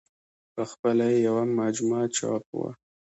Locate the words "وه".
2.57-2.69